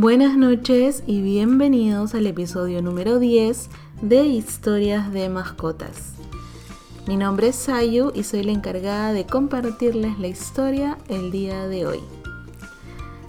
[0.00, 3.68] Buenas noches y bienvenidos al episodio número 10
[4.00, 6.12] de Historias de Mascotas.
[7.08, 11.84] Mi nombre es Sayu y soy la encargada de compartirles la historia el día de
[11.84, 11.98] hoy.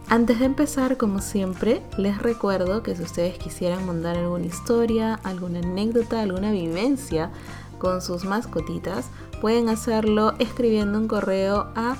[0.09, 5.61] Antes de empezar, como siempre, les recuerdo que si ustedes quisieran mandar alguna historia, alguna
[5.61, 7.31] anécdota, alguna vivencia
[7.79, 9.09] con sus mascotitas,
[9.41, 11.97] pueden hacerlo escribiendo un correo a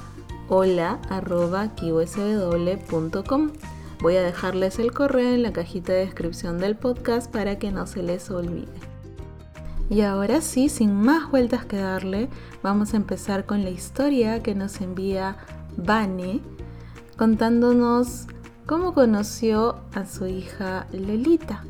[0.48, 1.10] hola.kiwsw.com.
[4.02, 7.86] Voy a dejarles el correo en la cajita de descripción del podcast para que no
[7.86, 8.72] se les olvide.
[9.90, 12.30] Y ahora sí, sin más vueltas que darle,
[12.64, 15.36] vamos a empezar con la historia que nos envía
[15.76, 16.40] Vane,
[17.18, 18.28] contándonos
[18.66, 21.66] cómo conoció a su hija Lolita,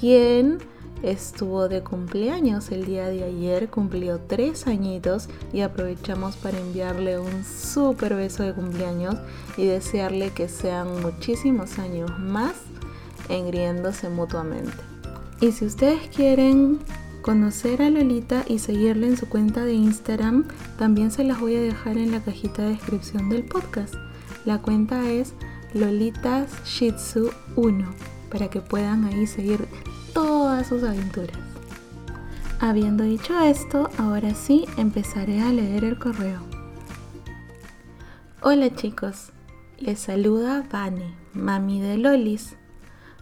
[0.00, 0.58] quien
[1.02, 7.44] estuvo de cumpleaños el día de ayer, cumplió tres añitos y aprovechamos para enviarle un
[7.44, 9.16] súper beso de cumpleaños
[9.56, 12.54] y desearle que sean muchísimos años más
[13.28, 14.72] engriéndose mutuamente.
[15.40, 16.80] Y si ustedes quieren
[17.22, 20.46] conocer a Lolita y seguirla en su cuenta de Instagram,
[20.78, 23.94] también se las voy a dejar en la cajita de descripción del podcast.
[24.44, 25.34] La cuenta es
[25.72, 27.94] Lolitas Shih Tzu 1
[28.30, 29.66] para que puedan ahí seguir
[30.64, 31.38] sus aventuras.
[32.60, 36.40] Habiendo dicho esto, ahora sí empezaré a leer el correo.
[38.42, 39.32] Hola chicos,
[39.78, 42.56] les saluda Vane, mami de Lolis.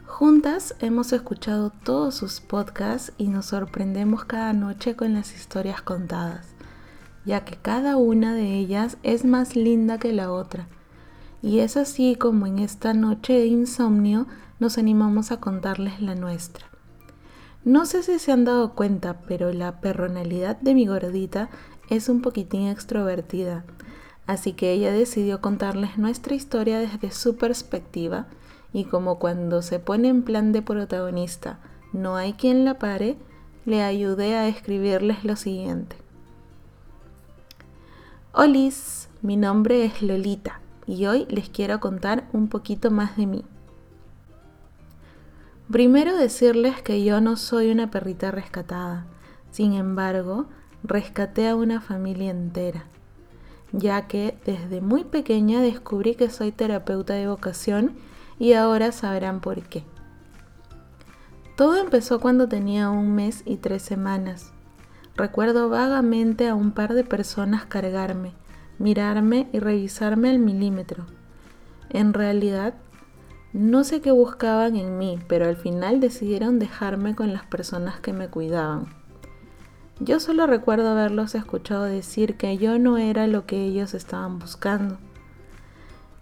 [0.07, 6.49] Juntas hemos escuchado todos sus podcasts y nos sorprendemos cada noche con las historias contadas,
[7.25, 10.67] ya que cada una de ellas es más linda que la otra.
[11.43, 14.27] Y es así como en esta noche de insomnio
[14.59, 16.67] nos animamos a contarles la nuestra.
[17.69, 21.51] No sé si se han dado cuenta, pero la personalidad de mi gordita
[21.91, 23.67] es un poquitín extrovertida,
[24.27, 28.27] así que ella decidió contarles nuestra historia desde su perspectiva
[28.73, 31.59] y como cuando se pone en plan de protagonista
[31.93, 33.19] no hay quien la pare,
[33.67, 35.97] le ayudé a escribirles lo siguiente.
[38.33, 43.45] Olis, mi nombre es Lolita y hoy les quiero contar un poquito más de mí.
[45.71, 49.05] Primero decirles que yo no soy una perrita rescatada,
[49.51, 50.47] sin embargo,
[50.83, 52.87] rescaté a una familia entera,
[53.73, 57.97] ya que desde muy pequeña descubrí que soy terapeuta de vocación
[58.39, 59.85] y ahora sabrán por qué.
[61.55, 64.53] Todo empezó cuando tenía un mes y tres semanas.
[65.17, 68.33] Recuerdo vagamente a un par de personas cargarme,
[68.79, 71.05] mirarme y revisarme al milímetro.
[71.91, 72.73] En realidad
[73.53, 78.13] no sé qué buscaban en mí, pero al final decidieron dejarme con las personas que
[78.13, 78.87] me cuidaban.
[80.01, 84.99] Yo solo recuerdo haberlos escuchado decir que yo no era lo que ellos estaban buscando.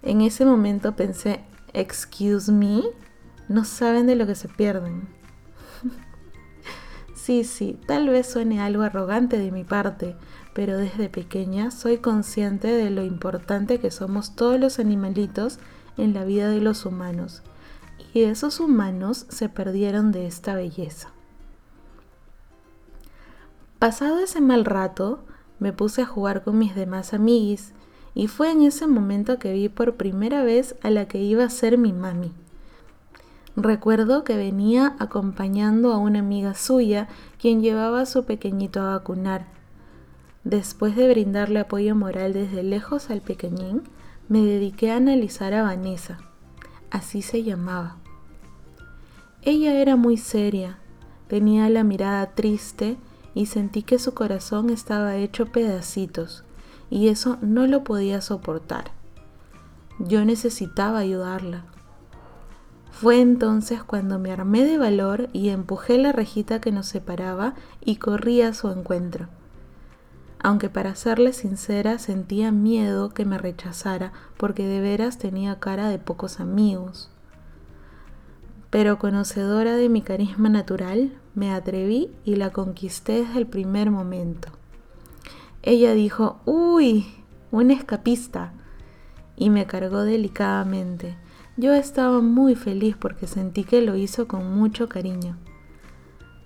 [0.03, 1.41] En ese momento pensé,
[1.73, 2.83] excuse me,
[3.49, 5.09] no saben de lo que se pierden.
[7.15, 10.17] sí, sí, tal vez suene algo arrogante de mi parte,
[10.55, 15.59] pero desde pequeña soy consciente de lo importante que somos todos los animalitos
[15.97, 17.43] en la vida de los humanos,
[18.13, 21.11] y esos humanos se perdieron de esta belleza.
[23.79, 25.21] Pasado ese mal rato,
[25.59, 27.73] me puse a jugar con mis demás amiguis,
[28.15, 31.51] y fue en ese momento que vi por primera vez a la que iba a
[31.51, 32.33] ser mi mami.
[33.57, 37.09] Recuerdo que venía acompañando a una amiga suya,
[37.41, 39.47] quien llevaba a su pequeñito a vacunar.
[40.45, 43.83] Después de brindarle apoyo moral desde lejos al pequeñín,
[44.29, 46.19] me dediqué a analizar a Vanessa,
[46.91, 47.97] así se llamaba.
[49.43, 50.79] Ella era muy seria,
[51.29, 52.97] tenía la mirada triste
[53.35, 56.45] y sentí que su corazón estaba hecho pedacitos
[56.91, 58.91] y eso no lo podía soportar.
[59.99, 61.65] Yo necesitaba ayudarla.
[62.91, 67.55] Fue entonces cuando me armé de valor y empujé la rejita que nos separaba
[67.85, 69.29] y corrí a su encuentro
[70.47, 75.99] aunque para serle sincera sentía miedo que me rechazara porque de veras tenía cara de
[75.99, 77.11] pocos amigos.
[78.71, 84.51] Pero conocedora de mi carisma natural, me atreví y la conquisté desde el primer momento.
[85.65, 87.07] Ella dijo, uy,
[87.51, 88.53] un escapista,
[89.35, 91.17] y me cargó delicadamente.
[91.57, 95.39] Yo estaba muy feliz porque sentí que lo hizo con mucho cariño.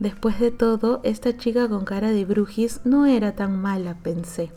[0.00, 4.50] Después de todo, esta chica con cara de brujis no era tan mala, pensé.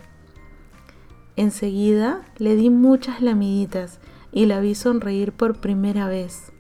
[1.36, 4.00] Enseguida le di muchas lamiditas
[4.32, 6.54] y la vi sonreír por primera vez.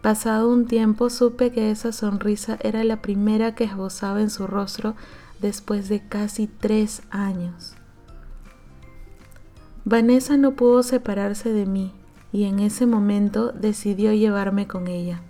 [0.00, 4.94] Pasado un tiempo supe que esa sonrisa era la primera que esbozaba en su rostro
[5.40, 7.74] después de casi tres años.
[9.84, 11.92] Vanessa no pudo separarse de mí
[12.32, 15.20] y en ese momento decidió llevarme con ella.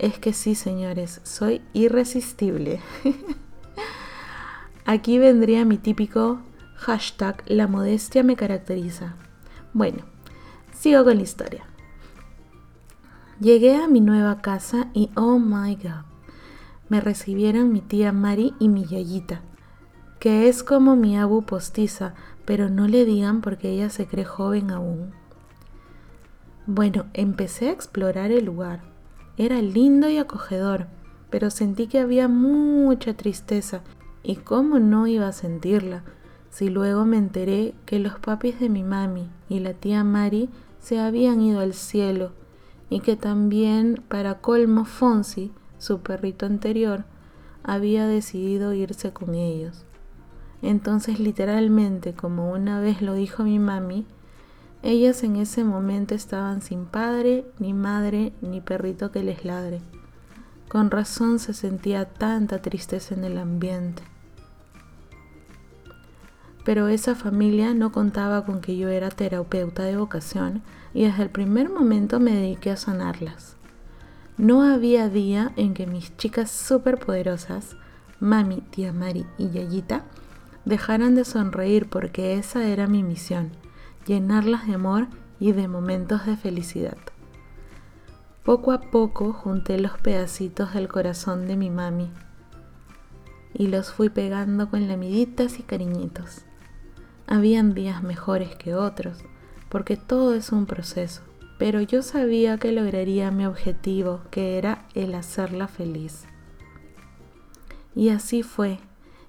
[0.00, 2.80] Es que sí, señores, soy irresistible.
[4.86, 6.40] Aquí vendría mi típico
[6.76, 9.14] hashtag La modestia me caracteriza.
[9.74, 9.98] Bueno,
[10.72, 11.66] sigo con la historia.
[13.40, 16.06] Llegué a mi nueva casa y oh my god,
[16.88, 19.42] me recibieron mi tía Mari y mi yayita,
[20.18, 22.14] que es como mi abu postiza,
[22.46, 25.12] pero no le digan porque ella se cree joven aún.
[26.66, 28.89] Bueno, empecé a explorar el lugar.
[29.40, 30.88] Era lindo y acogedor,
[31.30, 33.80] pero sentí que había mucha tristeza.
[34.22, 36.02] ¿Y cómo no iba a sentirla?
[36.50, 41.00] Si luego me enteré que los papis de mi mami y la tía Mari se
[41.00, 42.32] habían ido al cielo
[42.90, 47.06] y que también para colmo Fonsi, su perrito anterior,
[47.62, 49.86] había decidido irse con ellos.
[50.60, 54.04] Entonces literalmente, como una vez lo dijo mi mami,
[54.82, 59.80] ellas en ese momento estaban sin padre, ni madre, ni perrito que les ladre.
[60.68, 64.02] Con razón se sentía tanta tristeza en el ambiente.
[66.64, 70.62] Pero esa familia no contaba con que yo era terapeuta de vocación
[70.94, 73.56] y desde el primer momento me dediqué a sanarlas.
[74.36, 77.76] No había día en que mis chicas superpoderosas,
[78.20, 80.04] Mami, Tía Mari y Yayita,
[80.64, 83.50] dejaran de sonreír porque esa era mi misión,
[84.06, 85.08] llenarlas de amor
[85.38, 86.98] y de momentos de felicidad.
[88.44, 92.10] Poco a poco junté los pedacitos del corazón de mi mami
[93.54, 96.42] y los fui pegando con lamiditas y cariñitos.
[97.26, 99.18] Habían días mejores que otros,
[99.68, 101.22] porque todo es un proceso,
[101.58, 106.24] pero yo sabía que lograría mi objetivo, que era el hacerla feliz.
[107.94, 108.78] Y así fue,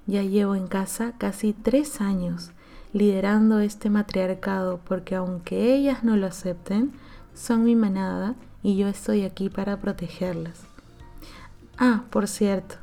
[0.07, 2.51] ya llevo en casa casi tres años
[2.93, 6.91] liderando este matriarcado porque aunque ellas no lo acepten,
[7.33, 10.61] son mi manada y yo estoy aquí para protegerlas.
[11.77, 12.75] Ah, por cierto,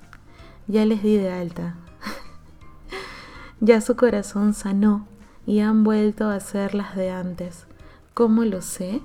[0.66, 1.76] ya les di de alta.
[3.60, 5.06] ya su corazón sanó
[5.46, 7.66] y han vuelto a ser las de antes.
[8.14, 9.00] ¿Cómo lo sé?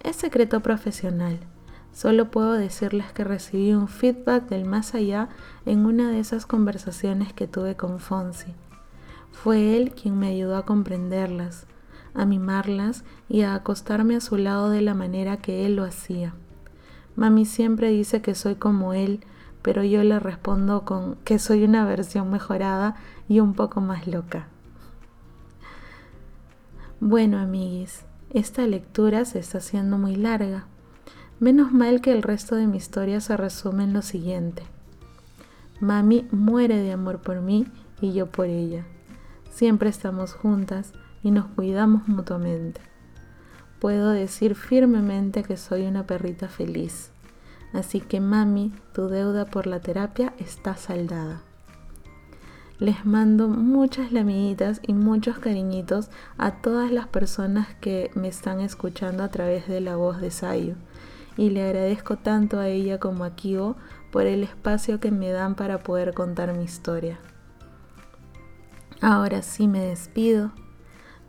[0.00, 1.40] Es secreto profesional.
[1.92, 5.30] Solo puedo decirles que recibí un feedback del más allá
[5.64, 8.52] en una de esas conversaciones que tuve con Fonsi.
[9.42, 11.66] Fue él quien me ayudó a comprenderlas,
[12.14, 16.34] a mimarlas y a acostarme a su lado de la manera que él lo hacía.
[17.14, 19.20] Mami siempre dice que soy como él,
[19.62, 22.96] pero yo le respondo con que soy una versión mejorada
[23.28, 24.48] y un poco más loca.
[27.00, 30.66] Bueno, amiguis, esta lectura se está haciendo muy larga
[31.38, 34.62] Menos mal que el resto de mi historia se resume en lo siguiente.
[35.80, 37.66] Mami muere de amor por mí
[38.00, 38.86] y yo por ella.
[39.56, 40.92] Siempre estamos juntas
[41.22, 42.82] y nos cuidamos mutuamente.
[43.80, 47.10] Puedo decir firmemente que soy una perrita feliz.
[47.72, 51.40] Así que mami, tu deuda por la terapia está saldada.
[52.78, 59.24] Les mando muchas lamiditas y muchos cariñitos a todas las personas que me están escuchando
[59.24, 60.74] a través de la voz de Sayo
[61.38, 63.76] y le agradezco tanto a ella como a Kio
[64.12, 67.18] por el espacio que me dan para poder contar mi historia.
[69.00, 70.52] Ahora sí me despido,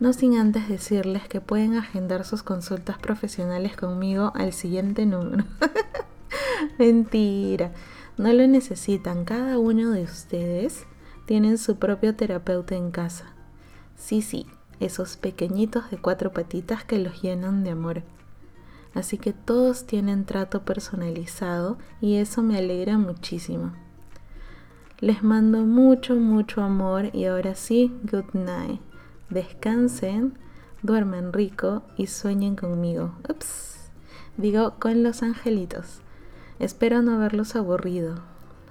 [0.00, 5.44] no sin antes decirles que pueden agendar sus consultas profesionales conmigo al siguiente número.
[6.78, 7.72] Mentira,
[8.16, 10.86] no lo necesitan, cada uno de ustedes
[11.26, 13.26] tienen su propio terapeuta en casa.
[13.96, 14.46] Sí, sí,
[14.80, 18.02] esos pequeñitos de cuatro patitas que los llenan de amor.
[18.94, 23.72] Así que todos tienen trato personalizado y eso me alegra muchísimo.
[25.00, 28.80] Les mando mucho, mucho amor y ahora sí, good night.
[29.30, 30.36] Descansen,
[30.82, 33.12] duermen rico y sueñen conmigo.
[33.28, 33.92] Ups,
[34.36, 36.00] digo con los angelitos.
[36.58, 38.24] Espero no haberlos aburrido.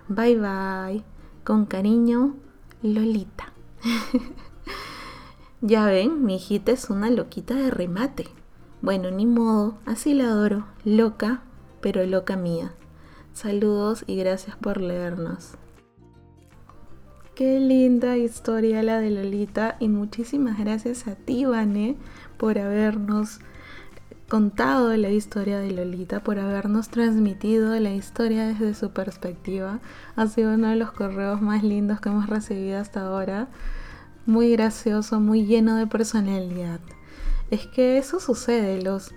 [0.09, 1.03] Bye bye.
[1.45, 2.35] Con cariño,
[2.81, 3.53] Lolita.
[5.61, 8.27] ya ven, mi hijita es una loquita de remate.
[8.81, 11.43] Bueno, ni modo, así la adoro, loca,
[11.79, 12.73] pero loca mía.
[13.31, 15.57] Saludos y gracias por leernos.
[17.37, 21.45] Qué linda historia la de Lolita y muchísimas gracias a ti,
[22.35, 23.41] por habernos
[24.27, 29.81] contado la historia de Lolita, por habernos transmitido la historia desde su perspectiva.
[30.15, 33.49] Ha sido uno de los correos más lindos que hemos recibido hasta ahora.
[34.25, 36.79] Muy gracioso, muy lleno de personalidad
[37.51, 38.81] es que eso sucede.
[38.81, 39.13] Los,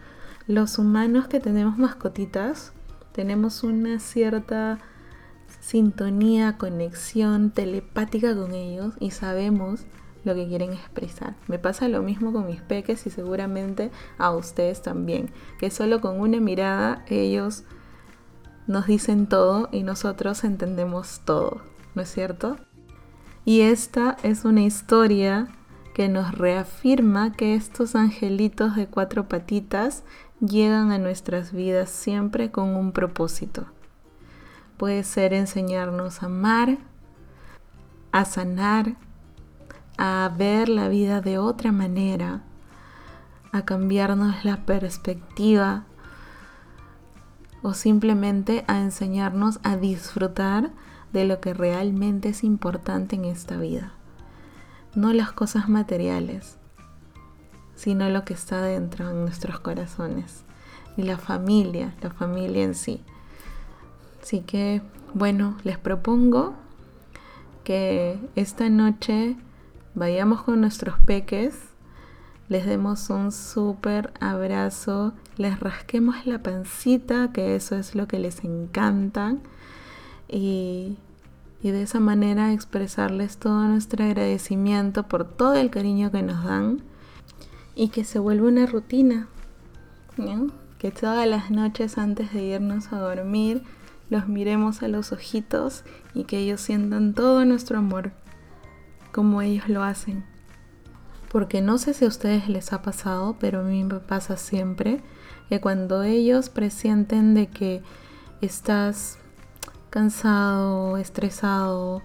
[0.46, 2.74] los humanos que tenemos mascotitas
[3.12, 4.78] tenemos una cierta
[5.60, 9.84] sintonía, conexión telepática con ellos y sabemos
[10.24, 11.36] lo que quieren expresar.
[11.46, 16.20] Me pasa lo mismo con mis peques y seguramente a ustedes también, que solo con
[16.20, 17.64] una mirada ellos
[18.66, 21.62] nos dicen todo y nosotros entendemos todo,
[21.94, 22.56] ¿no es cierto?
[23.44, 25.48] Y esta es una historia
[25.94, 30.04] que nos reafirma que estos angelitos de cuatro patitas
[30.40, 33.66] llegan a nuestras vidas siempre con un propósito.
[34.80, 36.78] Puede ser enseñarnos a amar,
[38.12, 38.96] a sanar,
[39.98, 42.40] a ver la vida de otra manera,
[43.52, 45.84] a cambiarnos la perspectiva
[47.60, 50.70] o simplemente a enseñarnos a disfrutar
[51.12, 53.92] de lo que realmente es importante en esta vida.
[54.94, 56.56] No las cosas materiales,
[57.74, 60.44] sino lo que está dentro en nuestros corazones.
[60.96, 63.04] Y la familia, la familia en sí.
[64.22, 64.82] Así que,
[65.14, 66.54] bueno, les propongo
[67.64, 69.36] que esta noche
[69.94, 71.56] vayamos con nuestros peques,
[72.48, 78.44] les demos un súper abrazo, les rasquemos la pancita, que eso es lo que les
[78.44, 79.36] encanta,
[80.28, 80.96] y,
[81.62, 86.82] y de esa manera expresarles todo nuestro agradecimiento por todo el cariño que nos dan
[87.74, 89.28] y que se vuelva una rutina,
[90.78, 93.62] que todas las noches antes de irnos a dormir
[94.10, 98.12] los miremos a los ojitos y que ellos sientan todo nuestro amor
[99.12, 100.24] como ellos lo hacen.
[101.30, 105.00] Porque no sé si a ustedes les ha pasado, pero a mí me pasa siempre
[105.48, 107.82] que cuando ellos presienten de que
[108.40, 109.18] estás
[109.90, 112.02] cansado, estresado,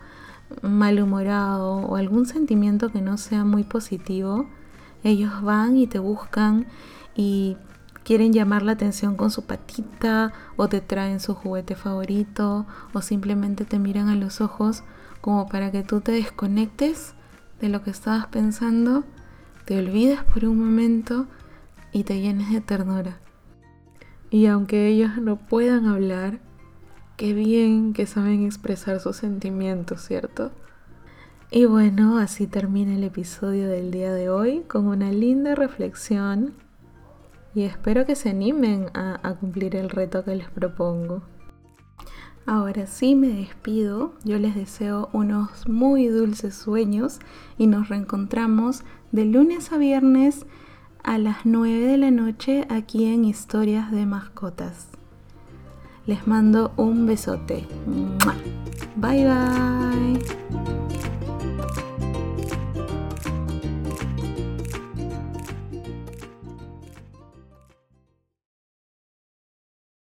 [0.62, 4.47] malhumorado o algún sentimiento que no sea muy positivo,
[5.03, 6.67] ellos van y te buscan
[7.15, 7.57] y
[8.05, 13.65] quieren llamar la atención con su patita o te traen su juguete favorito o simplemente
[13.65, 14.83] te miran a los ojos
[15.21, 17.15] como para que tú te desconectes
[17.59, 19.03] de lo que estabas pensando,
[19.65, 21.25] te olvides por un momento
[21.91, 23.17] y te llenes de ternura.
[24.29, 26.39] Y aunque ellos no puedan hablar,
[27.17, 30.51] qué bien que saben expresar sus sentimientos, ¿cierto?
[31.50, 36.53] Y bueno, así termina el episodio del día de hoy con una linda reflexión
[37.55, 41.24] y espero que se animen a, cumplir el reto que les propongo.
[42.45, 47.19] Ahora sí me despido, yo les deseo unos muy dulces sueños
[47.57, 50.45] y nos reencontramos de lunes a viernes
[51.01, 54.89] a las 9 de la noche aquí en Historias de Mascotas.
[56.05, 57.65] Les mando un besote.
[58.97, 60.75] Bye bye.